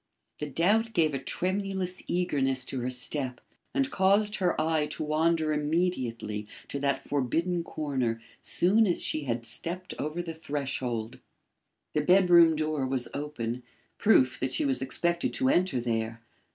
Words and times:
The 0.39 0.49
doubt 0.49 0.93
gave 0.93 1.13
a 1.13 1.19
tremulous 1.19 2.01
eagerness 2.07 2.65
to 2.65 2.79
her 2.79 2.89
step 2.89 3.39
and 3.71 3.91
caused 3.91 4.37
her 4.37 4.59
eye 4.59 4.87
to 4.87 5.03
wander 5.03 5.53
immediately 5.53 6.47
to 6.69 6.79
that 6.79 7.03
forbidden 7.07 7.63
corner 7.63 8.19
soon 8.41 8.87
as 8.87 9.03
she 9.03 9.25
had 9.25 9.45
stepped 9.45 9.93
over 9.99 10.23
the 10.23 10.33
threshold. 10.33 11.19
The 11.93 12.01
bedroom 12.01 12.55
door 12.55 12.87
was 12.87 13.09
open; 13.13 13.61
proof 13.99 14.39
that 14.39 14.51
she 14.53 14.65
was 14.65 14.81
expected 14.81 15.35
to 15.35 15.49
enter 15.49 15.79
there. 15.79 16.23